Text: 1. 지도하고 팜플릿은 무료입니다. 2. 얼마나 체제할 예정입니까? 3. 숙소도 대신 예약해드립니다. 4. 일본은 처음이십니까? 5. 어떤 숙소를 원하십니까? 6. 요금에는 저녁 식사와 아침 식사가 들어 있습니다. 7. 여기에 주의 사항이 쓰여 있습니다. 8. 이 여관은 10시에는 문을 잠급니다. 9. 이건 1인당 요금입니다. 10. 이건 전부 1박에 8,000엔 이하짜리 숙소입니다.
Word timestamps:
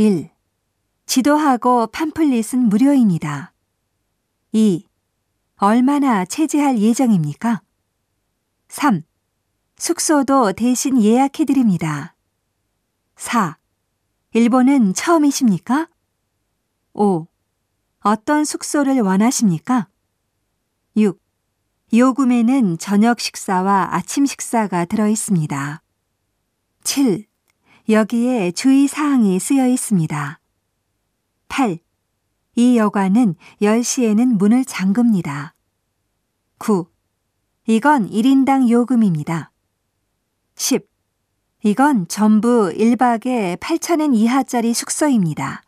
1. 0.00 0.30
지도하고 1.04 1.88
팜플릿은 1.88 2.70
무료입니다. 2.70 3.52
2. 4.52 4.86
얼마나 5.56 6.24
체제할 6.24 6.78
예정입니까? 6.78 7.60
3. 8.68 9.02
숙소도 9.76 10.54
대신 10.54 11.02
예약해드립니다. 11.02 12.16
4. 13.16 13.58
일본은 14.32 14.94
처음이십니까? 14.94 15.90
5. 16.94 17.26
어떤 17.98 18.46
숙소를 18.46 19.02
원하십니까? 19.02 19.90
6. 20.96 21.20
요금에는 21.92 22.78
저녁 22.78 23.20
식사와 23.20 23.94
아침 23.94 24.24
식사가 24.24 24.86
들어 24.86 25.08
있습니다. 25.08 25.82
7. 26.84 27.29
여기에 27.90 28.52
주의 28.52 28.86
사항이 28.86 29.40
쓰여 29.40 29.66
있습니다. 29.66 30.38
8. 31.48 31.78
이 32.54 32.76
여관은 32.78 33.34
10시에는 33.60 34.36
문을 34.36 34.64
잠급니다. 34.64 35.54
9. 36.58 36.86
이건 37.66 38.08
1인당 38.08 38.70
요금입니다. 38.70 39.50
10. 40.54 40.88
이건 41.64 42.06
전부 42.06 42.72
1박에 42.72 43.56
8,000엔 43.58 44.14
이하짜리 44.14 44.72
숙소입니다. 44.72 45.62